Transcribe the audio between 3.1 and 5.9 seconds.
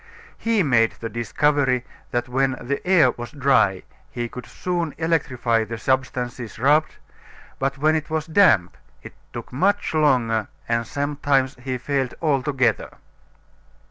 was dry he could soon electrify the